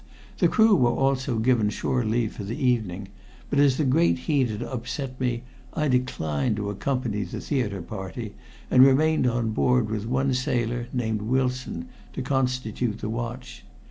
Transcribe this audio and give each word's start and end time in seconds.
The 0.39 0.47
crew 0.47 0.75
were 0.75 0.89
also 0.89 1.37
given 1.37 1.69
shore 1.69 2.03
leave 2.03 2.33
for 2.33 2.43
the 2.43 2.57
evening, 2.57 3.09
but 3.51 3.59
as 3.59 3.77
the 3.77 3.83
great 3.83 4.17
heat 4.17 4.49
had 4.49 4.63
upset 4.63 5.21
me 5.21 5.43
I 5.75 5.87
declined 5.89 6.55
to 6.55 6.71
accompany 6.71 7.21
the 7.21 7.39
theater 7.39 7.83
party, 7.83 8.33
and 8.71 8.83
remained 8.83 9.27
on 9.27 9.51
board 9.51 9.91
with 9.91 10.07
one 10.07 10.33
sailor 10.33 10.87
named 10.91 11.21
Wilson 11.21 11.85
to 12.13 12.23
constitute 12.23 12.97
the 12.97 13.09
watch. 13.09 13.63